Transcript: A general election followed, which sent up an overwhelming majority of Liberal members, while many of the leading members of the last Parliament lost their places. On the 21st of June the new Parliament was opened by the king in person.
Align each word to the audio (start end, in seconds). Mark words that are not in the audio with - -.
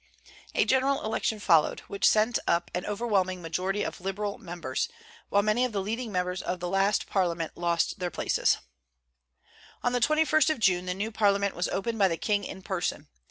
A 0.55 0.65
general 0.65 1.03
election 1.03 1.39
followed, 1.39 1.81
which 1.81 2.09
sent 2.09 2.39
up 2.47 2.71
an 2.73 2.87
overwhelming 2.87 3.39
majority 3.39 3.83
of 3.83 4.01
Liberal 4.01 4.39
members, 4.39 4.89
while 5.29 5.43
many 5.43 5.63
of 5.63 5.73
the 5.73 5.81
leading 5.83 6.11
members 6.11 6.41
of 6.41 6.59
the 6.59 6.67
last 6.69 7.05
Parliament 7.05 7.51
lost 7.55 7.99
their 7.99 8.09
places. 8.09 8.57
On 9.83 9.91
the 9.93 9.99
21st 10.01 10.49
of 10.49 10.59
June 10.59 10.87
the 10.87 10.95
new 10.95 11.11
Parliament 11.11 11.53
was 11.55 11.67
opened 11.67 11.99
by 11.99 12.07
the 12.07 12.17
king 12.17 12.43
in 12.43 12.63
person. 12.63 13.09